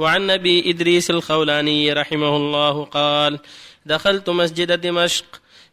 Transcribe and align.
وعن 0.00 0.30
أبي 0.30 0.70
إدريس 0.70 1.10
الخولاني 1.10 1.92
رحمه 1.92 2.36
الله 2.36 2.84
قال 2.84 3.38
دخلت 3.86 4.30
مسجد 4.30 4.80
دمشق 4.80 5.24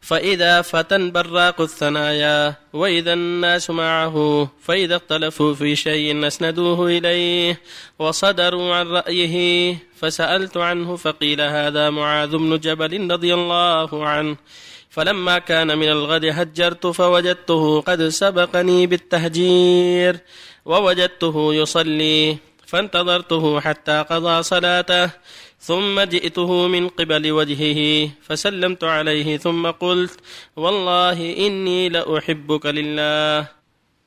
فإذا 0.02 0.62
فتى 0.62 1.12
براق 1.12 1.62
الثنايا 1.62 2.56
وإذا 2.74 3.14
الناس 3.14 3.70
معه 3.70 4.48
فإذا 4.62 4.96
اختلفوا 4.96 5.54
في 5.54 5.76
شيء 5.76 6.28
أسندوه 6.28 6.88
إليه 6.88 7.62
وصدروا 8.00 8.76
عن 8.76 8.88
رأيه 8.88 9.78
فسألت 9.96 10.58
عنه 10.58 10.96
فقيل 10.96 11.42
هذا 11.42 11.90
معاذ 11.90 12.38
بن 12.38 12.60
جبل 12.60 13.12
رضي 13.12 13.34
الله 13.34 14.08
عنه. 14.08 14.36
فلما 14.90 15.40
كان 15.40 15.78
من 15.78 15.90
الغد 15.90 16.26
هجرت 16.26 16.88
فوجدته 16.88 17.82
قد 17.82 18.08
سبقني 18.08 18.88
بالتهجير 18.88 20.20
ووجدته 20.66 21.54
يصلي 21.54 22.38
فانتظرته 22.68 23.60
حتى 23.60 24.06
قضى 24.10 24.44
صلاته 24.44 25.10
ثم 25.60 26.02
جئته 26.02 26.68
من 26.68 26.90
قبل 26.90 27.32
وجهه 27.32 28.10
فسلمت 28.28 28.84
عليه 28.84 29.38
ثم 29.38 29.72
قلت 29.72 30.20
والله 30.56 31.18
إني 31.48 31.90
لأحبك 31.90 32.66
لله. 32.66 33.48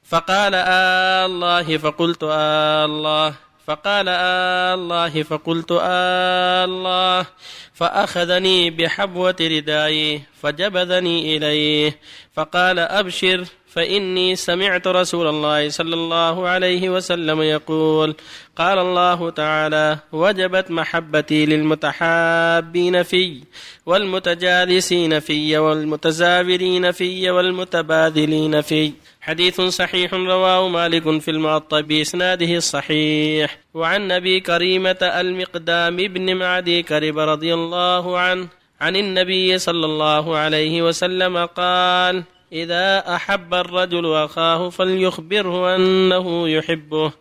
فقال 0.05 0.55
آه 0.55 1.27
الله. 1.27 1.77
فقلت 1.77 2.23
آه 2.23 2.85
الله. 2.85 3.35
فقال 3.67 4.07
آه 4.09 4.75
الله. 4.75 5.23
فقلت 5.23 5.71
آه 5.81 6.65
الله. 6.65 7.27
فأخذني 7.75 8.71
بحبوة 8.71 9.37
ردائي 9.41 10.23
فجبذني 10.43 11.37
إليه 11.37 11.99
فقال 12.35 12.79
أبشر. 12.79 13.45
فإني 13.73 14.37
سمعت 14.37 14.87
رسول 14.87 15.27
الله 15.27 15.69
صلى 15.69 15.95
الله 15.95 16.49
عليه 16.49 16.91
وسلم 16.91 17.43
يقول 17.43 18.15
قال 18.57 18.79
الله 18.79 19.31
تعالى 19.31 19.99
وجبت 20.13 20.71
محبتي 20.71 21.47
للمتحابين 21.47 23.03
في 23.03 23.41
والمتجالسين 23.87 25.21
في 25.21 25.59
والمتزاورين 25.59 26.93
في 26.93 27.31
والمتبادلين 27.31 28.61
في. 28.61 28.93
حديث 29.21 29.61
صحيح 29.61 30.15
رواه 30.15 30.69
مالك 30.69 31.21
في 31.21 31.31
المعطى 31.31 31.83
بإسناده 31.83 32.57
الصحيح. 32.57 33.59
وعن 33.75 34.13
أبي 34.13 34.41
كريمة 34.41 34.99
المقدام 35.03 35.97
بن 35.97 36.35
معدي 36.37 36.83
كرب 36.83 37.19
رضي 37.19 37.55
الله 37.55 38.19
عنه 38.19 38.49
عن 38.81 38.97
النبي 38.97 39.59
صلى 39.59 39.87
الله 39.87 40.37
عليه 40.37 40.83
وسلم 40.83 41.47
قال 41.47 42.25
إذا 42.53 43.15
أحب 43.15 43.55
الرجل 43.55 44.15
أخاه 44.15 44.71
فليخبره 44.71 45.77
أنه 45.77 46.49
يحبه. 46.49 47.13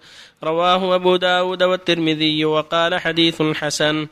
رواه 0.44 0.95
أبو 0.95 1.16
داود 1.16 1.63
والترمذي 1.63 2.45
وقال 2.45 2.99
حديث 2.99 3.41
حسن. 3.41 4.08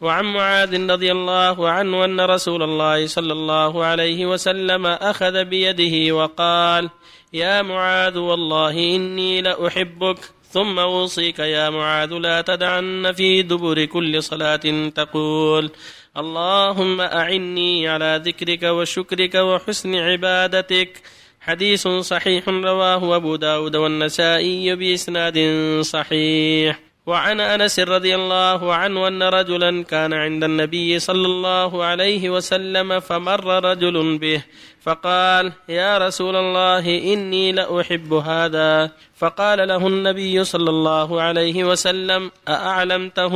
وعن 0.00 0.24
معاذ 0.24 0.90
رضي 0.90 1.12
الله 1.12 1.68
عنه 1.68 2.04
أن 2.04 2.20
رسول 2.20 2.62
الله 2.62 3.06
صلى 3.06 3.32
الله 3.32 3.84
عليه 3.84 4.26
وسلم 4.26 4.86
أخذ 4.86 5.44
بيده 5.44 6.14
وقال 6.14 6.90
يا 7.32 7.62
معاذ 7.62 8.18
والله 8.18 8.70
إني 8.70 9.42
لأحبك. 9.42 10.18
ثم 10.50 10.78
أوصيك 10.78 11.38
يا 11.38 11.70
معاذ 11.70 12.12
لا 12.14 12.40
تدعن 12.40 13.12
في 13.12 13.42
دبر 13.42 13.84
كل 13.84 14.22
صلاة 14.22 14.88
تقول. 14.94 15.70
اللهم 16.16 17.00
أعني 17.00 17.88
على 17.88 18.22
ذكرك 18.24 18.62
وشكرك 18.62 19.34
وحسن 19.34 19.94
عبادتك. 19.94 21.02
حديث 21.40 21.88
صحيح 21.88 22.48
رواه 22.48 23.16
أبو 23.16 23.36
داود 23.36 23.76
والنسائي 23.76 24.76
بإسناد 24.76 25.38
صحيح. 25.80 26.80
وعن 27.06 27.40
أنس 27.40 27.80
رضي 27.80 28.14
الله 28.14 28.74
عنه 28.74 29.08
أن 29.08 29.22
رجلا 29.22 29.84
كان 29.84 30.12
عند 30.12 30.44
النبي 30.44 30.98
صلى 30.98 31.26
الله 31.26 31.84
عليه 31.84 32.30
وسلم 32.30 33.00
فمر 33.00 33.64
رجل 33.64 34.18
به 34.18 34.42
فقال 34.82 35.52
يا 35.68 35.98
رسول 35.98 36.36
الله 36.36 36.84
إني 37.14 37.52
لأحب 37.52 38.12
هذا. 38.12 38.90
فقال 39.16 39.68
له 39.68 39.86
النبي 39.86 40.44
صلى 40.44 40.70
الله 40.70 41.22
عليه 41.22 41.64
وسلم 41.64 42.30
أأعلمته؟ 42.48 43.34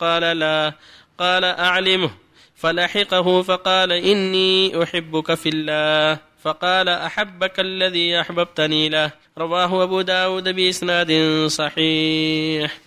قال 0.00 0.22
لا. 0.22 0.72
قال 1.20 1.44
أعلمه. 1.44 2.10
فلحقه 2.56 3.42
فقال 3.42 3.92
إني 3.92 4.82
أحبك 4.82 5.34
في 5.34 5.48
الله. 5.48 6.18
فقال 6.42 6.88
أحبك 6.88 7.60
الذي 7.60 8.20
أحببتني 8.20 8.88
له. 8.88 9.10
رواه 9.38 9.82
أبو 9.82 10.00
داود 10.00 10.48
بإسناد 10.48 11.12
صحيح. 11.46 12.78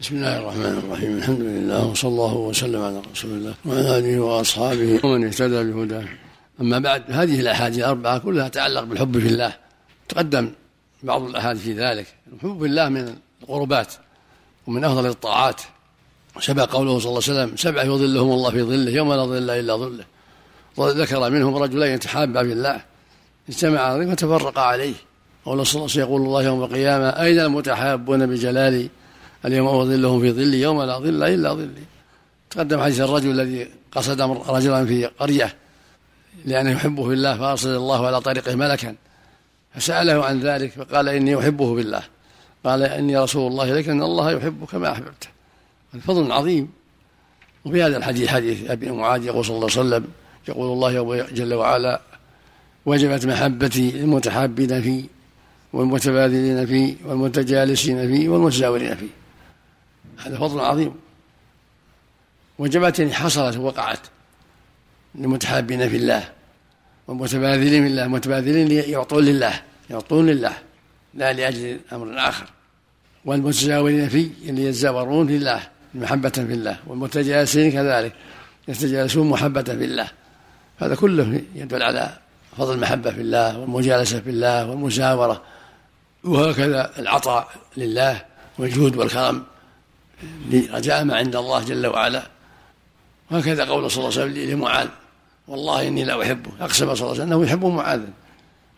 بسم 0.00 0.14
الله 0.16 0.38
الرحمن 0.38 0.78
الرحيم. 0.84 1.18
الحمد 1.18 1.40
لله 1.40 1.86
وصلى 1.86 2.08
الله 2.08 2.34
وسلم 2.34 2.82
على 2.82 3.02
رسول 3.12 3.30
الله 3.30 3.54
وعلى 3.66 3.98
آله 3.98 4.20
وأصحابه 4.20 5.00
ومن 5.04 5.26
اهتدى 5.26 5.72
بهداه. 5.72 6.04
أما 6.60 6.78
بعد 6.78 7.02
هذه 7.08 7.40
الأحاديث 7.40 7.78
الأربعة 7.78 8.18
كلها 8.18 8.48
تتعلق 8.48 8.82
بالحب 8.82 9.18
في 9.18 9.26
الله. 9.26 9.56
تقدم 10.08 10.52
بعض 11.02 11.22
الأحاديث 11.22 11.62
في 11.62 11.72
ذلك. 11.72 12.06
الحب 12.32 12.58
في 12.58 12.66
الله 12.66 12.88
من 12.88 13.16
القربات 13.42 13.94
ومن 14.66 14.84
أفضل 14.84 15.06
الطاعات. 15.06 15.62
شبه 16.40 16.64
قوله 16.64 16.98
صلى 16.98 17.08
الله 17.08 17.22
عليه 17.28 17.32
وسلم 17.32 17.56
سبعة 17.56 17.82
يظلهم 17.82 18.30
الله 18.30 18.50
في 18.50 18.62
ظله 18.62 18.90
يوم 18.90 19.12
لا 19.12 19.24
ظل 19.24 19.50
إلا 19.50 19.76
ظله. 19.76 20.04
ذكر 20.78 21.30
منهم 21.30 21.56
رجلين 21.56 21.94
يتحابا 21.94 22.42
في 22.42 22.52
الله 22.52 22.80
اجتمعا 23.48 23.82
عليه 23.82 24.06
وتفرقا 24.06 24.60
عليه. 24.60 24.94
قول 25.44 25.66
صلى 25.66 25.74
الله 25.74 25.82
عليه 25.82 25.92
وسلم 25.92 26.02
يقول 26.02 26.22
الله 26.22 26.42
يوم 26.42 26.64
القيامة 26.64 27.08
أين 27.08 27.40
المتحابون 27.40 28.26
بجلالي 28.26 28.88
اليوم 29.44 29.68
أظلهم 29.68 30.20
في 30.20 30.32
ظلي 30.32 30.60
يوم 30.60 30.82
لا 30.82 30.98
ظل 30.98 31.22
إلا 31.22 31.52
ظلي 31.52 31.84
تقدم 32.50 32.82
حديث 32.82 33.00
الرجل 33.00 33.30
الذي 33.30 33.68
قصد 33.92 34.20
رجلا 34.48 34.86
في 34.86 35.06
قرية 35.06 35.54
لأنه 36.44 36.70
يحبه 36.70 37.08
في 37.08 37.12
الله 37.12 37.38
فأرسل 37.38 37.76
الله 37.76 38.06
على 38.06 38.20
طريقه 38.20 38.54
ملكا. 38.54 38.94
فسأله 39.74 40.24
عن 40.24 40.40
ذلك 40.40 40.72
فقال 40.72 41.08
إني 41.08 41.38
أحبه 41.38 41.74
بالله 41.74 42.02
قال 42.64 42.82
إني 42.82 43.18
رسول 43.18 43.52
الله 43.52 43.72
إليك 43.72 43.88
أن 43.88 44.02
الله 44.02 44.30
يحبك 44.30 44.74
ما 44.74 44.92
أحببته 44.92 45.37
الفضل 45.94 46.32
عظيم 46.32 46.68
وفي 47.64 47.82
هذا 47.82 47.96
الحديث 47.96 48.28
حديث 48.28 48.70
أبي 48.70 48.90
معاذ 48.90 49.24
يقول 49.24 49.44
صلى 49.44 49.56
الله 49.56 49.70
عليه 49.70 49.80
وسلم 49.80 50.08
يقول 50.48 50.72
الله 50.72 51.26
جل 51.32 51.54
وعلا 51.54 52.00
وجبت 52.86 53.26
محبتي 53.26 53.90
للمتحابين 53.90 54.82
فيه 54.82 55.04
والمتبادلين 55.72 56.66
فيه 56.66 56.94
والمتجالسين 57.04 58.08
فيه 58.08 58.28
والمتزاورين 58.28 58.96
فيه 58.96 59.08
هذا 60.18 60.38
فضل 60.38 60.60
عظيم. 60.60 60.94
وجبات 62.58 62.98
يعني 62.98 63.14
حصلت 63.14 63.56
ووقعت 63.56 64.00
للمتحابين 65.14 65.88
في 65.88 65.96
الله 65.96 66.28
والمتبادلين 67.08 67.82
في 67.82 67.88
الله 67.88 68.04
المتبادلين 68.04 68.70
يعطون 68.70 69.24
لله 69.24 69.62
يعطون 69.90 70.26
لله 70.26 70.52
لا 71.14 71.32
لأجل 71.32 71.80
أمر 71.92 72.28
آخر. 72.28 72.46
والمتزاورين 73.24 74.08
فيه 74.08 74.30
اللي 74.48 74.64
يتزاورون 74.64 75.26
في 75.26 75.36
الله. 75.36 75.68
محبة 75.94 76.28
في 76.28 76.40
الله 76.40 76.76
والمتجالسين 76.86 77.72
كذلك 77.72 78.12
يتجالسون 78.68 79.28
محبة 79.28 79.62
في 79.62 79.84
الله. 79.84 80.08
هذا 80.78 80.94
كله 80.94 81.42
يدل 81.54 81.82
على 81.82 82.18
فضل 82.58 82.74
المحبة 82.74 83.10
في 83.10 83.20
الله 83.20 83.58
والمجالسة 83.58 84.20
في 84.20 84.30
الله 84.30 84.70
والمساورة 84.70 85.42
وهكذا 86.24 86.90
العطاء 86.98 87.48
لله 87.76 88.24
والجود 88.58 88.96
والكرم 88.96 89.42
لرجاء 90.50 91.04
ما 91.04 91.16
عند 91.16 91.36
الله 91.36 91.64
جل 91.64 91.86
وعلا. 91.86 92.22
وهكذا 93.30 93.64
قول 93.64 93.90
صلى 93.90 94.08
الله 94.08 94.20
عليه 94.20 94.32
وسلم 94.32 94.50
لمعاذ. 94.50 94.88
والله 95.48 95.88
إني 95.88 96.04
لا 96.04 96.22
أحبه. 96.22 96.50
أقسم 96.60 96.94
صلى 96.94 96.94
الله 96.94 96.96
عليه 96.96 97.10
وسلم 97.10 97.32
أنه 97.32 97.44
يحب 97.44 97.64
معاذا 97.64 98.08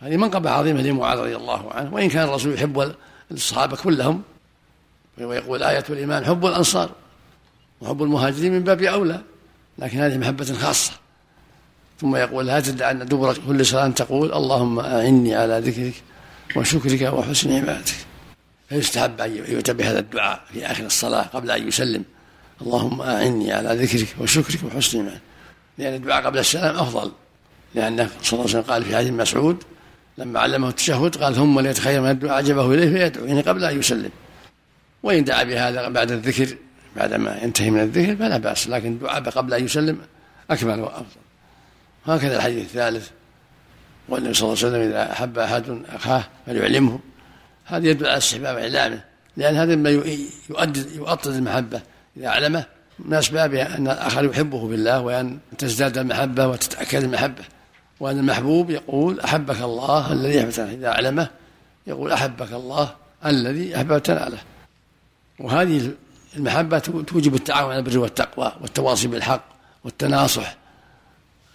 هذه 0.01 0.17
منقبة 0.17 0.51
عظيمة 0.51 0.83
لمعاذ 0.83 1.19
رضي 1.19 1.37
الله 1.37 1.73
عنه. 1.73 1.95
وإن 1.95 2.09
كان 2.09 2.29
الرسول 2.29 2.55
يحب 2.55 2.95
الصحابه 3.31 3.77
كلهم 3.77 4.23
ويقول 5.25 5.63
آية 5.63 5.85
الإيمان 5.91 6.25
حب 6.25 6.47
الأنصار 6.47 6.91
وحب 7.81 8.03
المهاجرين 8.03 8.53
من 8.53 8.61
باب 8.61 8.83
أولى 8.83 9.21
لكن 9.79 9.99
هذه 9.99 10.19
محبة 10.19 10.45
خاصة. 10.45 10.93
ثم 12.01 12.17
يقول 12.17 12.47
لا 12.47 12.61
تدع 12.61 12.91
أن 12.91 13.07
دبر 13.07 13.37
كل 13.47 13.67
صلاة 13.67 13.89
تقول 13.89 14.33
اللهم 14.33 14.81
أعني 14.81 15.35
على 15.35 15.59
ذكرك 15.59 15.95
وشكرك 16.57 17.13
وحسن 17.13 17.53
عبادتك. 17.53 17.95
فيستحب 18.69 19.21
أن 19.21 19.37
يؤتى 19.37 19.73
بهذا 19.73 19.99
الدعاء 19.99 20.41
في 20.53 20.67
آخر 20.67 20.87
الصلاة 20.87 21.23
قبل 21.23 21.51
أن 21.51 21.69
يسلم؟ 21.69 22.05
اللهم 22.63 23.01
أعني 23.01 23.53
على 23.53 23.85
ذكرك 23.85 24.09
وشكرك 24.21 24.59
وحسن 24.65 24.99
عبادتك. 24.99 25.21
لأن 25.79 25.95
الدعاء 25.95 26.25
قبل 26.25 26.39
السلام 26.39 26.77
أفضل. 26.77 27.13
لأنه 27.75 28.11
صلى 28.23 28.33
الله 28.33 28.51
عليه 28.51 28.61
وسلم 28.61 28.73
قال 28.73 28.85
في 28.85 28.97
حديث 28.97 29.11
مسعود 29.13 29.57
لما 30.19 30.41
علمه 30.41 30.69
التشهد 30.69 31.17
قال 31.17 31.35
ثم 31.35 31.61
ليتخير 31.61 32.01
من 32.01 32.11
الدعاء 32.11 32.37
عجبه 32.37 32.75
إليه 32.75 32.89
فيدعو 32.91 33.25
يعني 33.25 33.41
قبل 33.41 33.65
أن 33.65 33.79
يسلم. 33.79 34.11
وإن 35.03 35.25
دعا 35.25 35.43
بهذا 35.43 35.89
بعد 35.89 36.11
الذكر 36.13 36.57
بعدما 36.97 37.39
ينتهي 37.43 37.71
من 37.71 37.81
الذكر 37.81 38.17
فلا 38.17 38.39
بأس 38.39 38.69
لكن 38.69 38.93
الدعاء 38.93 39.23
قبل 39.23 39.55
أن 39.55 39.65
يسلم 39.65 39.99
أكمل 40.51 40.81
وأفضل. 40.81 41.05
هكذا 42.07 42.37
الحديث 42.37 42.65
الثالث. 42.65 43.09
والنبي 44.09 44.35
صلى 44.35 44.49
الله 44.49 44.59
عليه 44.59 44.69
وسلم 44.69 44.91
إذا 44.91 45.13
أحب 45.13 45.39
أحد 45.39 45.83
أخاه 45.95 46.25
فليعلمه. 46.47 46.99
هذا 47.65 47.89
يدل 47.89 48.07
على 48.07 48.17
استحباب 48.17 48.59
إعلامه 48.59 49.01
لأن 49.37 49.57
هذا 49.57 49.77
مما 49.77 49.91
يؤدد 50.51 50.93
يؤطد 50.97 51.35
المحبة. 51.35 51.81
إذا 52.17 52.27
أعلمه 52.27 52.65
من 52.99 53.15
أسباب 53.15 53.55
أن 53.55 53.87
الآخر 53.89 54.25
يحبه 54.25 54.69
بالله 54.69 55.01
وأن 55.01 55.39
تزداد 55.59 55.99
المحبة 55.99 56.47
وتتأكد 56.47 57.03
المحبة. 57.03 57.45
وأن 58.01 58.19
المحبوب 58.19 58.71
يقول 58.71 59.21
أحبك 59.21 59.61
الله 59.61 60.13
الذي 60.13 60.39
أحببتنا 60.41 60.71
إذا 60.71 60.89
أعلمه 60.89 61.29
يقول 61.87 62.13
أحبك 62.13 62.53
الله 62.53 62.95
الذي 63.27 63.77
أحببتنا 63.77 64.29
له. 64.29 64.39
وهذه 65.41 65.91
المحبة 66.37 66.79
توجب 66.79 67.35
التعاون 67.35 67.71
على 67.71 67.79
البر 67.79 67.99
والتقوى 67.99 68.53
والتواصي 68.61 69.09
بالحق 69.09 69.45
والتناصح. 69.85 70.57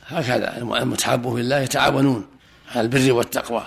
هكذا 0.07 0.57
المتحابون 0.57 1.35
في 1.35 1.41
الله 1.41 1.59
يتعاونون 1.59 2.25
على 2.71 2.81
البر 2.81 3.13
والتقوى 3.13 3.63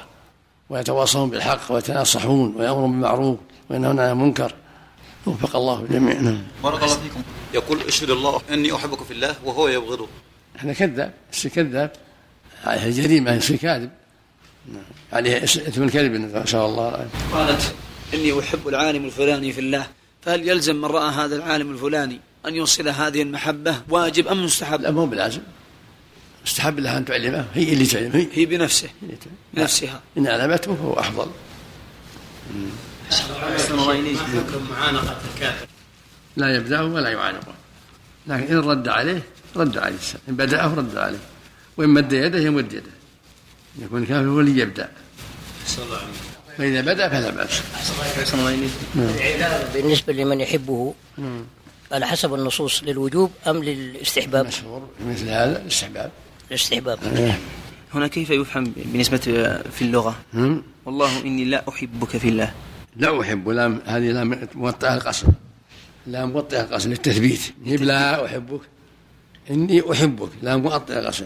ويتواصون 0.71 1.31
بالحق 1.31 1.73
ويتناصحون 1.73 2.55
ويأمرون 2.57 2.91
بالمعروف 2.91 3.39
وينهون 3.71 4.01
عن 4.01 4.11
المنكر. 4.11 4.55
وفق 5.27 5.57
الله 5.57 5.81
الجميع 5.81 6.21
نعم. 6.21 6.43
بارك 6.63 6.83
الله 6.83 6.97
فيكم. 6.97 7.23
يقول 7.55 7.81
اشهد 7.81 8.11
الله 8.11 8.41
اني 8.51 8.75
احبك 8.75 9.03
في 9.03 9.11
الله 9.11 9.35
وهو 9.45 9.69
يبغضه 9.69 10.09
إحنا 10.57 10.73
كذاب 10.73 11.13
يصير 11.33 11.51
كذاب؟ 11.51 11.93
عليه 12.65 12.91
جريمة 12.91 13.33
يصير 13.33 13.57
كاذب. 13.57 13.91
نعم. 14.73 14.83
عليه 15.13 15.45
اثم 15.45 15.83
الكذب 15.83 16.13
ما 16.13 16.47
شاء 16.47 16.67
الله. 16.67 17.07
قالت 17.33 17.75
اني 18.15 18.41
احب 18.41 18.69
العالم 18.69 19.05
الفلاني 19.05 19.53
في 19.53 19.61
الله. 19.61 19.87
فهل 20.23 20.49
يلزم 20.49 20.77
من 20.77 20.85
رأى 20.85 21.11
هذا 21.15 21.37
العالم 21.37 21.71
الفلاني 21.71 22.21
أن 22.47 22.55
يوصل 22.55 22.89
هذه 22.89 23.23
المحبة 23.23 23.83
واجب 23.89 24.27
أم 24.27 24.45
مستحب؟ 24.45 24.81
لا 24.81 24.91
مو 24.91 25.07
بلازم. 25.07 25.41
مستحب 26.45 26.79
لها 26.79 26.99
أن 26.99 27.05
تعلمه 27.05 27.47
هي 27.55 27.73
اللي 27.73 27.87
تعلم 27.87 28.13
هي, 28.13 28.27
هي 28.33 28.47
بنفسه. 28.47 28.89
بنفسها. 29.55 30.01
إن 30.19 30.27
علمته 30.27 30.75
فهو 30.75 30.93
أفضل. 30.93 31.31
معانقه 34.71 35.17
الكافر 35.35 35.67
لا 36.37 36.57
يبدأه 36.57 36.85
ولا 36.85 37.09
يعانقه. 37.09 37.55
لكن 38.27 38.57
إن 38.57 38.59
رد 38.59 38.89
عليه 38.89 39.23
رد 39.57 39.79
عليه 39.79 39.97
السلام. 39.97 40.23
إن 40.29 40.37
بدأه 40.37 40.75
رد 40.75 40.97
عليه. 40.97 41.19
وإن 41.77 41.89
مد 41.89 42.13
يده 42.13 42.39
يمد 42.39 42.73
يده. 42.73 42.91
يكون 43.79 44.03
الكافر 44.03 44.29
هو 44.29 44.41
اللي 44.41 44.61
يبدأ. 44.61 44.91
فإذا 46.59 46.81
بدأ 46.81 47.09
فلا 47.09 47.31
بأس. 47.31 47.63
بالنسبة 49.75 50.13
لمن 50.13 50.41
يحبه 50.41 50.95
على 51.93 52.07
حسب 52.07 52.35
النصوص 52.35 52.83
للوجوب 52.83 53.31
أم 53.47 53.65
للاستحباب؟ 53.65 54.47
مشهور. 54.47 54.89
مثل 55.07 55.29
هذا 55.29 55.63
الاستحباب. 55.63 56.11
الاستحباب. 56.51 56.99
هنا 57.95 58.09
كيف 58.09 58.31
يفهم 58.31 58.73
بالنسبة 58.77 59.17
في 59.73 59.83
اللغة؟ 59.83 60.17
والله 60.87 61.21
إني 61.21 61.45
لا 61.45 61.65
أحبك 61.69 62.17
في 62.17 62.29
الله. 62.29 62.55
لا 62.97 63.21
أحب 63.21 63.49
لام 63.49 63.81
هذه 63.87 64.11
لام 64.11 64.49
موطئة 64.55 64.95
القصر. 64.95 65.27
لا 66.07 66.27
موطئة 66.27 66.61
القصر 66.61 66.89
للتثبيت. 66.89 67.41
هي 67.65 67.77
لا 67.77 68.27
أحبك. 68.27 68.61
إني 69.51 69.93
أحبك. 69.93 70.31
لا 70.43 70.57
موطئة 70.57 70.99
القصر. 70.99 71.25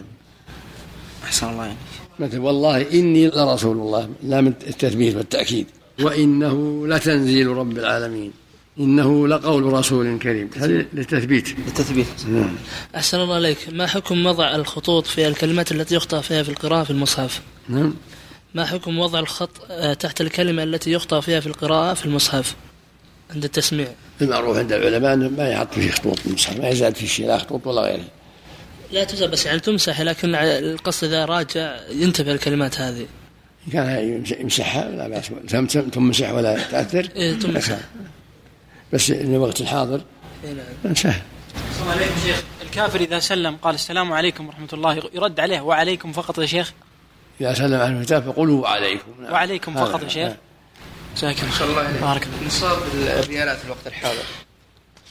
أحسن 1.25 1.50
الله 1.50 1.67
يعني 1.67 1.78
مثل 2.23 2.39
والله 2.39 2.91
إني 2.93 3.29
لرسول 3.29 3.77
الله 3.77 4.09
لا 4.23 4.41
من 4.41 4.53
التثبيت 4.67 5.17
والتأكيد. 5.17 5.67
وإنه 6.01 6.87
لتنزيل 6.87 7.47
رب 7.47 7.79
العالمين. 7.79 8.33
إنه 8.81 9.29
لقول 9.29 9.73
رسول 9.73 10.19
كريم. 10.19 10.51
هذه 10.57 10.87
للتثبيت. 10.93 11.49
للتثبيت. 11.67 12.07
نعم. 12.29 12.55
أحسن 12.97 13.21
الله 13.21 13.35
عليك. 13.35 13.59
ما 13.73 13.87
حكم 13.87 14.27
وضع 14.27 14.55
الخطوط 14.55 15.07
في 15.07 15.29
الكلمات 15.29 15.73
التي 15.73 15.95
يخطأ 15.95 16.21
فيها 16.21 16.43
في 16.43 16.49
القراءة 16.49 16.85
في 16.85 16.91
المصحف؟ 16.91 17.41
نعم. 17.69 17.95
ما 18.55 18.65
حكم 18.65 18.99
وضع 18.99 19.19
الخط 19.19 19.51
آه، 19.71 19.95
تحت 19.95 20.21
الكلمة 20.21 20.63
التي 20.63 20.93
يخطأ 20.93 21.21
فيها 21.21 21.41
في 21.41 21.47
القراءة 21.47 21.95
في 21.95 22.07
المصحف؟ 22.07 22.55
عند 23.31 23.45
التسميع. 23.45 23.89
المعروف 24.23 24.57
عند 24.57 24.73
العلماء 24.73 25.15
أنه 25.15 25.29
ما 25.29 25.51
يحط 25.51 25.75
فيه 25.75 25.91
خطوط 25.91 26.19
المصحف 26.27 26.57
ما 26.57 26.69
يزاد 26.69 26.97
فيه 26.97 27.07
شيء 27.07 27.27
لا 27.27 27.39
خطوط 27.39 27.67
ولا 27.67 27.81
غيره. 27.81 28.05
لا 28.93 29.05
تزال 29.05 29.29
بس 29.31 29.47
يعني 29.47 29.61
تمسح 29.61 30.00
لكن 30.00 30.35
القصد 30.35 31.05
إذا 31.05 31.25
راجع 31.25 31.77
ينتبه 31.91 32.33
الكلمات 32.33 32.81
هذه. 32.81 33.06
كان 33.73 34.09
يمسح- 34.09 34.41
يمسحها 34.41 34.91
لا 34.91 35.09
بأس. 35.09 35.31
ثم 35.49 35.65
تمسح 35.67 36.31
ولا 36.33 36.59
تأثر 36.71 37.09
إيه، 37.17 37.35
تمسح. 37.35 37.79
بس 38.93 39.11
إن 39.11 39.37
وقت 39.37 39.61
الحاضر 39.61 40.00
إيه، 40.44 40.53
نعم. 40.85 40.94
سهل 40.94 41.23
السلام 41.71 41.89
عليكم 41.91 42.15
شيخ. 42.27 42.43
الكافر 42.62 43.00
إذا 43.00 43.19
سلم 43.19 43.56
قال 43.56 43.75
السلام 43.75 44.12
عليكم 44.12 44.47
ورحمة 44.47 44.69
الله 44.73 45.03
يرد 45.15 45.41
عليه 45.41 45.61
وعليكم 45.61 46.12
فقط 46.12 46.38
يا 46.38 46.47
شيخ؟ 46.47 46.73
إذا 47.41 47.55
سلم 47.55 47.81
على 47.81 47.99
الكتاب 47.99 48.23
فقولوا 48.23 48.62
وعليكم. 48.62 49.23
نعم. 49.23 49.33
وعليكم 49.33 49.75
فقط 49.75 50.03
يا 50.03 50.09
شيخ. 50.09 50.27
هذا. 50.29 50.37
جزاك 51.17 51.37
شاء 51.59 51.69
الله 51.69 51.81
عليك. 51.81 52.00
بارك 52.00 52.23
الله 52.23 52.47
نصاب 52.47 52.79
الريالات 52.95 53.59
في 53.59 53.65
الوقت 53.65 53.87
الحاضر. 53.87 54.25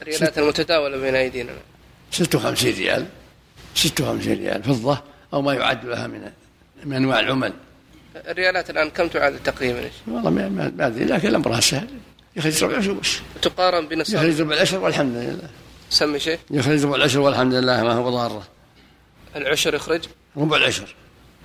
الريالات 0.01 0.37
المتداولة 0.37 0.97
بين 0.97 1.15
أيدينا. 1.15 1.51
56 2.11 2.73
ريال. 2.73 3.05
56 3.75 4.33
ريال 4.33 4.63
فضة 4.63 5.01
أو 5.33 5.41
ما 5.41 5.53
يعد 5.53 5.85
لها 5.85 6.07
من 6.07 6.31
من 6.85 6.95
أنواع 6.95 7.19
العمل. 7.19 7.53
الريالات 8.15 8.69
الآن 8.69 8.89
كم 8.89 9.07
تعادل 9.07 9.39
تقريبا؟ 9.39 9.89
والله 10.07 10.29
ما 10.29 10.87
أدري 10.87 11.05
لكن 11.05 11.27
الأمر 11.27 11.59
سهل. 11.59 11.87
يخرج 12.35 12.63
ربع 12.63 12.99
بس 12.99 13.19
تقارن 13.41 13.87
بنصاب 13.87 14.15
يخرج 14.15 14.41
ربع 14.41 14.55
العشر 14.55 14.79
والحمد 14.79 15.15
لله. 15.15 15.49
سمي 15.89 16.19
شيء. 16.19 16.39
يخرج 16.51 16.85
ربع 16.85 16.95
العشر 16.95 17.19
والحمد 17.19 17.53
لله 17.53 17.83
ما 17.83 17.93
هو 17.93 18.09
ضارة. 18.09 18.43
العشر 19.35 19.75
يخرج؟ 19.75 20.01
ربع 20.37 20.57
العشر. 20.57 20.95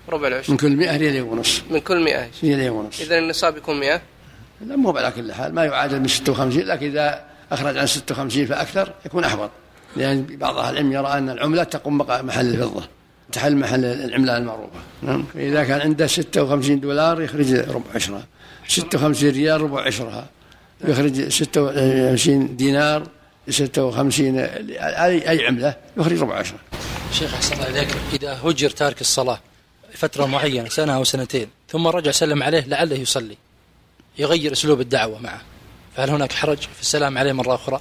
ربع 0.09 0.29
العشر. 0.29 0.53
من 0.53 0.57
كل 0.57 0.77
100 0.77 0.97
ريال 0.97 1.23
ونص 1.23 1.63
من 1.71 1.79
كل 1.81 2.05
100 2.05 2.29
ريال 2.45 2.71
ونص 2.71 3.01
إذا 3.01 3.19
النصاب 3.19 3.57
يكون 3.57 3.81
100 3.81 4.03
لا 4.61 4.77
مو 4.77 4.91
على 4.91 5.11
كل 5.11 5.33
حال. 5.33 5.55
ما 5.55 5.65
يعادل 5.65 6.01
من 6.01 6.09
56 6.09 6.63
لكن 6.63 6.87
إذا 6.87 7.25
أخرج 7.53 7.79
عن 7.79 7.87
56 7.87 8.47
فأكثر 8.47 8.93
يكون 9.07 9.25
أحوط. 9.25 9.51
لأن 9.97 10.27
بعض 10.31 10.57
أهل 10.57 10.73
العلم 10.73 10.93
يرى 10.93 11.07
أن 11.09 11.31
العملة 11.31 11.65
تقوم 11.65 11.99
محل 11.99 12.47
الفضة 12.47 12.89
تحل 13.33 13.57
محل 13.57 13.85
العملة 13.85 14.37
المعروفة. 14.37 14.79
نعم؟ 15.03 15.25
فإذا 15.35 15.65
كان 15.65 15.81
عنده 15.81 16.07
56 16.07 16.81
دولار 16.81 17.23
يخرج 17.23 17.55
ربع 17.55 17.85
عشرها 17.95 18.27
56 18.69 19.31
ريال 19.31 19.61
ربع 19.61 19.83
عشرها 19.87 20.27
يخرج 20.85 21.29
26 21.29 22.57
دينار 22.57 23.07
56 23.51 24.39
أي 24.39 25.31
أي 25.31 25.47
عملة 25.47 25.77
يخرج 25.97 26.21
ربع 26.21 26.35
عشرة. 26.35 26.59
شيخ 27.13 27.35
أحسن 27.35 27.55
الله 27.55 27.65
عليك 27.67 27.89
إذا 28.13 28.39
هجر 28.45 28.71
تارك 28.71 29.01
الصلاة 29.01 29.41
فترة 29.95 30.27
معينة 30.27 30.69
سنة 30.69 30.97
أو 30.97 31.05
سنتين 31.05 31.49
ثم 31.69 31.87
رجع 31.87 32.11
سلم 32.11 32.43
عليه 32.43 32.65
لعله 32.67 32.97
يصلي 32.97 33.37
يغير 34.19 34.53
أسلوب 34.53 34.81
الدعوة 34.81 35.19
معه 35.19 35.41
فهل 35.97 36.11
هناك 36.11 36.33
حرج 36.33 36.59
في 36.59 36.81
السلام 36.81 37.19
عليه 37.19 37.33
مرة 37.33 37.55
أخرى؟ 37.55 37.81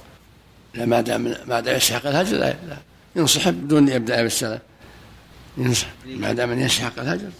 لا 0.76 0.86
ما 0.86 1.00
دام 1.00 1.34
ما 1.46 1.60
دام 1.60 1.76
يسحق 1.76 2.06
الهجر 2.06 2.36
لا, 2.36 2.54
لا. 2.68 2.76
ينصح 3.16 3.48
بدون 3.48 3.88
أن 3.88 3.96
يبدأ 3.96 4.22
بالسلام. 4.22 4.58
ينصح 5.58 5.86
ما 6.06 6.32
دام 6.32 6.50
أن 6.50 6.60
يسحق 6.60 6.98
الهجر. 6.98 7.30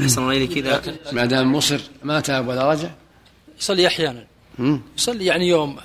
أحسن 0.00 0.22
الله 0.22 0.36
إليك. 0.36 0.56
إذا 0.56 0.82
ما 1.12 1.24
دام 1.24 1.52
مصر 1.52 1.80
ما 2.02 2.20
تاب 2.20 2.48
ولا 2.48 2.70
رجع. 2.72 2.88
يصلي 3.60 3.86
أحيانا. 3.86 4.24
هم؟ 4.58 4.82
يصلي 4.98 5.24
يعني 5.26 5.48
يوم 5.48 5.76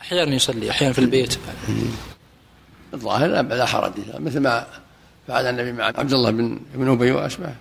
أحيانا 0.00 0.34
يصلي 0.34 0.70
أحيانا 0.70 0.92
في 0.92 0.98
البيت. 0.98 1.38
الظاهر 2.94 3.26
لا- 3.28 3.66
حرج. 3.66 3.92
مثل 4.18 4.40
ما 4.40 4.66
فعل 5.28 5.46
النبي 5.46 5.72
مع 5.72 5.84
عبد 5.84 6.12
الله 6.12 6.30
بن 6.30 6.60
بن 6.74 6.88
أبي 6.88 7.12
واشباه 7.12 7.54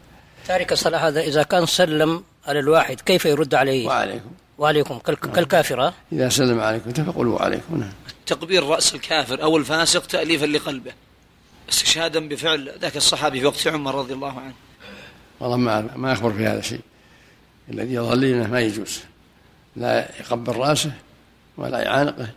تارك 0.48 0.72
الصلاة 0.72 1.08
هذا 1.08 1.22
إذا 1.22 1.44
كان 1.44 1.66
سلم 1.66 2.24
على 2.48 2.60
الواحد 2.60 3.02
كيف 3.02 3.26
يرد 3.26 3.56
عليه؟ 3.56 3.88
وعليكم. 3.88 4.32
وعليكم. 4.58 4.98
كال- 5.00 5.16
كالكافرة. 5.16 5.94
إذا 6.12 6.30
سلم 6.30 6.60
عليكم 6.60 6.92
فقولوا 6.92 7.36
وعليكم 7.36 7.80
نعم. 7.80 7.92
تقبيل 8.26 8.64
رأس 8.64 8.96
الكافر 8.96 9.44
أو 9.44 9.58
الفاسق 9.58 10.06
تأليفا 10.06 10.46
لقلبه. 10.46 10.92
استشهادا 11.70 12.28
بفعل 12.28 12.72
ذاك 12.82 12.98
الصحابي 12.98 13.40
في 13.40 13.46
وقت 13.46 13.68
عمر 13.68 13.96
رضي 13.96 14.14
الله 14.14 14.40
عنه. 14.40 14.54
والله 15.40 15.58
ما 15.58 15.90
ما 15.96 16.14
أخبر 16.14 16.34
في 16.34 16.48
هذا 16.48 16.60
الشيء 16.60 16.82
الذي 17.70 17.94
يظل 17.94 18.22
لنا 18.22 18.48
ما 18.48 18.60
يجوز. 18.60 19.00
لا 19.76 20.10
يقبل 20.20 20.56
رأسه 20.56 20.92
ولا 21.58 21.80
يعانقه 21.80 22.30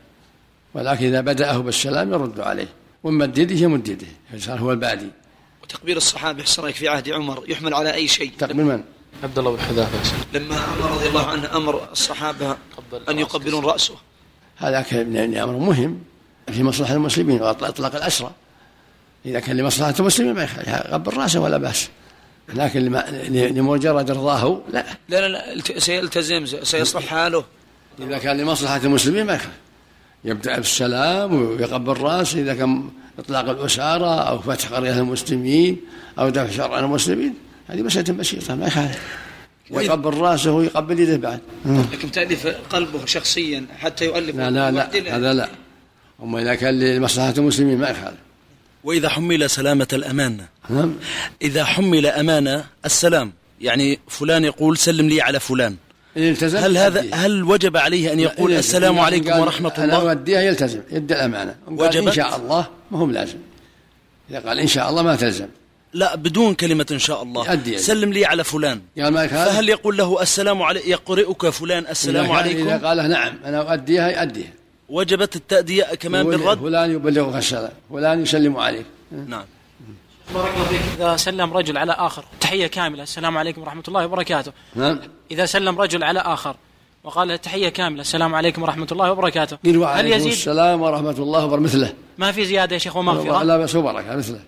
ولكن 0.74 1.06
إذا 1.06 1.20
بدأه 1.20 1.58
بالسلام 1.58 2.12
يرد 2.12 2.40
عليه. 2.40 2.68
ومد 3.04 3.38
يده 3.38 3.54
يمد 3.54 3.88
يده 3.88 4.06
هو 4.48 4.72
البادي. 4.72 5.10
وتقبيل 5.62 5.96
الصحابي 5.96 6.42
احسن 6.42 6.62
رأيك 6.62 6.74
في 6.76 6.88
عهد 6.88 7.08
عمر؟ 7.08 7.44
يحمل 7.48 7.74
على 7.74 7.94
أي 7.94 8.08
شيء؟ 8.08 8.32
تقبل 8.38 8.64
من؟ 8.64 8.84
عبد 9.22 9.38
الله 9.38 9.50
بن 9.50 9.60
حذافة. 9.60 10.16
لما 10.34 10.56
عمر 10.60 10.90
رضي 10.90 11.08
الله 11.08 11.26
عنه 11.26 11.56
أمر 11.56 11.88
الصحابة 11.92 12.56
أن 13.08 13.18
يقبلون 13.18 13.64
رأسه. 13.64 13.94
هذا 14.56 14.80
كان 14.82 15.14
يعني 15.14 15.42
أمر 15.42 15.52
مهم 15.52 15.98
في 16.52 16.62
مصلحة 16.62 16.94
المسلمين 16.94 17.42
وإطلاق 17.42 17.96
الأسرى. 17.96 18.30
إذا 19.26 19.40
كان 19.40 19.56
لمصلحة 19.56 19.94
المسلمين 20.00 20.34
ما 20.34 20.42
يقبل 20.66 21.16
رأسه 21.16 21.40
ولا 21.40 21.56
بأس. 21.58 21.88
لكن 22.54 22.80
لما- 22.80 23.04
لمجرد 23.28 24.10
رضاه 24.10 24.60
لا. 24.72 24.84
لا 25.08 25.20
لا 25.20 25.28
لا 25.28 25.52
الت- 25.52 25.78
سيلتزم 25.78 26.46
سيصلح 26.46 27.06
حاله. 27.06 27.44
إذا 27.98 28.18
كان 28.18 28.36
لمصلحة 28.36 28.76
المسلمين 28.76 29.26
ما 29.26 29.34
يخالف 29.34 29.54
يبدأ 30.24 30.56
بالسلام 30.56 31.42
ويقبل 31.42 32.00
رأسه. 32.00 32.40
إذا 32.40 32.54
كان 32.54 32.88
إطلاق 33.18 33.48
الأسارة 33.48 34.14
أو 34.20 34.38
فتح 34.38 34.72
قرية 34.72 34.92
المسلمين 34.98 35.80
أو 36.18 36.28
دفع 36.28 36.50
شر 36.50 36.72
عن 36.72 36.84
المسلمين 36.84 37.34
هذه 37.68 37.82
مساله 37.82 38.12
بسيطه 38.12 38.54
ما 38.54 38.66
يخالف 38.66 38.98
يقبل 39.70 40.14
رأسه 40.14 40.52
ويقبل 40.52 41.00
يده 41.00 41.16
بعد. 41.16 41.40
لكن 41.92 42.10
تأليف 42.10 42.46
قلبه 42.46 43.06
شخصيا 43.06 43.66
حتى 43.78 44.04
يؤلف 44.04 44.36
لا 44.36 44.50
لا 44.50 44.70
لا 44.70 45.16
هذا 45.16 45.32
لا. 45.32 45.48
أما 46.22 46.42
إذا 46.42 46.54
كان 46.54 46.80
لمصلحة 46.80 47.34
المسلمين 47.38 47.78
ما 47.78 47.88
يخالف 47.88 48.18
وإذا 48.84 49.08
حمل 49.08 49.50
سلامة 49.50 49.88
الأمانة 49.92 50.46
نعم. 50.70 50.94
إذا 51.42 51.64
حمل 51.64 52.06
أمانة 52.06 52.64
السلام 52.84 53.32
يعني 53.60 53.98
فلان 54.08 54.44
يقول 54.44 54.76
سلم 54.76 55.08
لي 55.08 55.20
على 55.22 55.40
فلان. 55.40 55.76
إن 56.16 56.22
التزم 56.22 56.58
هل 56.58 56.76
هذا. 56.76 57.14
هل 57.14 57.42
وجب 57.42 57.76
عليه 57.76 58.12
أن 58.12 58.20
يقول 58.20 58.52
السلام 58.52 58.98
عليكم 58.98 59.30
أنا 59.30 59.50
الله؟ 59.78 60.10
أوديها 60.10 60.40
يلتزم 60.40 60.80
يدي 60.92 61.14
قال 61.14 61.34
إن 61.34 61.54
وجبت؟ 61.68 62.12
شاء 62.12 62.36
الله 62.36 62.66
ما 62.90 62.98
هو 62.98 63.06
لازم 63.06 63.38
إذا 64.30 64.38
قال 64.38 64.58
إن 64.58 64.66
شاء 64.66 64.90
الله 64.90 65.02
ما 65.02 65.16
تلزم. 65.16 65.46
لا 65.92 66.16
بدون 66.16 66.54
كلمة 66.54 66.86
إن 66.90 66.98
شاء 66.98 67.22
الله. 67.22 67.46
يعني. 67.46 67.78
سلم 67.78 68.12
لي 68.12 68.26
على 68.26 68.44
فلان. 68.44 68.80
قال 68.98 69.12
ما 69.12 69.24
يخالف 69.24 69.48
فهل 69.48 69.68
يقول 69.68 69.96
له 69.96 70.22
السلام 70.22 70.62
عليكم 70.62 70.90
يقرئك 70.90 71.48
فلان 71.48 71.86
السلام 71.86 72.32
عليكم؟ 72.32 72.68
إذا 72.68 72.88
قال 72.88 73.10
نعم 73.10 73.32
أنا 73.44 73.72
أؤديها 73.72 74.08
يؤديها. 74.08 74.52
وجبت 74.88 75.36
التأدية 75.36 75.84
كمان 75.84 76.26
بالرد؟ 76.26 76.58
فلان 76.58 76.90
يبلغك 76.90 77.36
السلام 77.36 77.72
فلان 77.90 78.22
يسلم 78.22 78.56
عليك. 78.56 78.86
نعم. 79.12 79.44
بارك 80.34 80.54
الله 80.54 80.64
فيك. 80.64 80.80
إذا 80.98 81.16
سلم 81.16 81.52
رجل 81.52 81.78
على 81.78 81.92
آخر 81.92 82.24
تحية 82.40 82.66
كاملة. 82.66 83.02
السلام 83.02 83.38
عليكم 83.38 83.62
ورحمة 83.62 83.82
الله 83.88 84.04
وبركاته. 84.04 84.52
نعم. 84.74 85.00
إذا 85.30 85.46
سلم 85.46 85.80
رجل 85.80 86.04
على 86.04 86.20
آخر 86.20 86.56
وقال 87.04 87.28
له 87.28 87.36
تحية 87.36 87.68
كاملة 87.68 88.00
السلام 88.00 88.34
عليكم 88.34 88.62
ورحمة 88.62 88.86
الله 88.92 89.12
وبركاته. 89.12 89.56
قل 89.64 89.70
هل 89.70 89.78
وعليكم 89.78 90.16
يزيد؟ 90.16 90.32
السلام 90.32 90.82
ورحمة 90.82 91.10
الله 91.10 91.44
وبركاته. 91.44 91.64
مثله. 91.64 91.92
ما 92.18 92.32
في 92.32 92.44
زيادة 92.44 92.74
يا 92.74 92.78
شيخ 92.78 92.96
ومغفرة 92.96 93.42
لا 93.42 93.56
بأس 93.56 93.74
وبركة 93.74 94.16
مثله. 94.16 94.40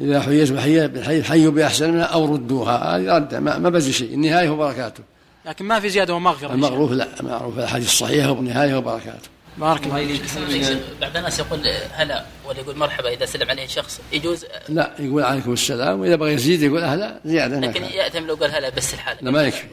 إذا 0.00 0.20
حييت 0.20 0.52
بحية 0.52 0.86
بالحي 0.86 1.22
حيوا 1.22 1.52
بأحسن 1.52 1.90
منها 1.90 2.04
أو 2.04 2.34
ردوها. 2.34 2.96
هذه 2.96 3.16
رد 3.16 3.34
ما, 3.34 3.58
ما 3.58 3.68
بزي 3.68 3.92
شيء. 3.92 4.14
النهاية 4.14 4.48
وبركاته 4.48 5.02
لكن 5.46 5.64
ما 5.64 5.80
في 5.80 5.88
زيادة 5.88 6.14
ومغفرة. 6.14 6.52
المعروف 6.52 6.92
لا 6.92 7.08
المعروف 7.20 7.58
الحديث 7.58 7.86
الصحيح 7.86 8.26
والنهاية 8.26 8.74
وبركاته 8.74 9.28
بارك 9.58 9.86
الله 9.86 10.06
فيك. 10.06 10.78
بعض 11.00 11.16
الناس 11.16 11.38
يقول 11.38 11.60
هلا 11.92 12.24
ولا 12.46 12.58
يقول 12.58 12.76
مرحبا. 12.76 13.08
إذا 13.08 13.26
سلم 13.26 13.50
عليه 13.50 13.66
شخص 13.66 14.00
يجوز؟ 14.12 14.44
لا 14.68 14.90
يقول 14.98 15.22
عليكم 15.22 15.52
السلام 15.52 16.00
وإذا 16.00 16.16
بغى 16.16 16.32
يزيد 16.32 16.62
يقول 16.62 16.82
أهلا 16.82 17.20
زيادة 17.24 17.60
ما 17.60 17.66
لكن. 17.66 17.84
يأتم 17.84 18.26
لو 18.26 18.34
قال 18.34 18.50
هلا 18.50 18.70
بس 18.70 18.94
الحال. 18.94 19.16
لا 19.20 19.30
ما 19.30 19.42
يكفي. 19.42 19.66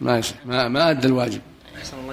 ما 0.00 0.18
يصح 0.18 0.34
ما, 0.44 0.68
ما 0.68 0.90
أدى 0.90 1.06
الواجب. 1.06 1.40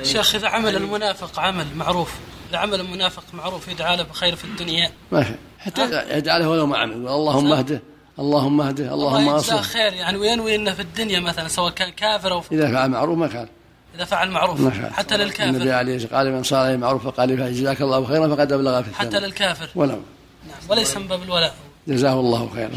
شيخ 0.04 0.36
إذا 0.36 0.48
عمل 0.48 0.76
المنافق 0.76 1.40
عمل 1.40 1.66
معروف. 1.76 2.14
إذا 2.50 2.58
عمل 2.58 2.80
المنافق 2.80 3.24
معروف 3.34 3.68
يدعى 3.68 3.98
له 3.98 4.04
بخير 4.04 4.36
في 4.36 4.46
الدنيا. 4.46 4.92
ما 5.12 5.24
في 5.24 5.34
حتى 5.60 6.18
يدعى 6.18 6.40
له 6.40 6.50
ولو 6.50 6.66
ما 6.66 6.78
عمل 6.78 6.92
يقول 6.92 7.08
اللهم 7.08 7.54
اهده 7.54 7.82
اللهم 8.20 8.62
اهده 8.62 8.94
اللهم 8.94 9.18
الله 9.18 9.36
يجزاه 9.36 9.56
اصلح. 9.56 9.62
خير. 9.62 9.94
يعني 9.94 10.18
وينوي 10.18 10.56
انه 10.56 10.74
في 10.74 10.82
الدنيا 10.82 11.20
مثلا 11.20 11.48
سواء 11.48 11.72
كان 11.72 11.90
كافر 11.90 12.32
أو 12.32 12.44
إذا 12.52 12.72
فعل 12.72 12.90
معروف 12.90 13.18
ما 13.18 13.28
كان 13.28 13.48
إذا 13.96 14.06
فعل 14.06 14.32
معروف. 14.32 14.60
ما 14.62 14.70
كان 14.70 14.94
حتى 14.94 15.16
النبي 15.16 15.30
للكافر 15.30 15.72
عليه 15.72 15.96
الصلاة 15.96 16.18
قال 16.18 16.32
من 16.32 16.44
صار 16.44 16.66
عليه 16.66 16.78
معروف 16.78 17.08
فقال 17.08 17.38
له 17.38 17.50
جزاك 17.50 17.82
الله 17.82 18.06
خيرا 18.06 18.36
فقد 18.36 18.52
أبلغ 18.52 18.82
في 18.82 18.96
حتى 18.96 19.08
الثاني 19.08 19.26
للكافر. 19.26 19.70
ولو. 19.76 20.00
نعم. 20.48 20.58
وليس 20.70 20.98
من 20.98 21.08
باب 21.08 21.24
الولاء. 21.24 21.56
جزاه 21.88 22.20
الله 22.20 22.50
خيرا. 22.54 22.72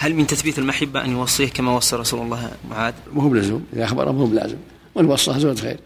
هل 0.00 0.14
من 0.14 0.26
تثبيت 0.26 0.58
المحبة 0.58 1.04
أن 1.04 1.10
يوصيه 1.10 1.48
كما 1.48 1.76
وصى 1.76 1.96
رسول 1.96 2.20
الله 2.20 2.50
معاذ؟ 2.70 2.94
مو 3.12 3.28
بلزوم 3.28 3.66
إذا 3.72 3.84
أخبره 3.84 4.10
مو 4.10 4.26
بلازم. 4.26 4.56
وإن 4.94 5.06
وصاه 5.06 5.38
زود 5.38 5.60
خير. 5.60 5.80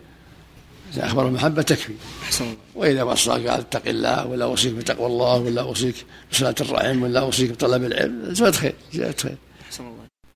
إذا 0.94 1.06
أخبره 1.06 1.28
المحبة 1.28 1.62
تكفي. 1.62 1.92
أحسن 2.22 2.56
وإذا 2.74 3.02
وصاه 3.02 3.34
قال 3.34 3.48
اتق 3.48 3.88
الله 3.88 4.26
ولا 4.26 4.44
أوصيك 4.44 4.72
بتقوى 4.72 5.06
الله 5.06 5.36
ولا 5.36 5.62
أوصيك 5.62 5.94
بصلاة 6.32 6.54
الرحم 6.60 7.02
ولا 7.02 7.20
أوصيك 7.20 7.50
بطلب 7.50 7.84
العلم 7.84 8.34
زود 8.34 8.54
خير 8.54 8.74
زاد 8.92 9.20
خير. 9.20 9.36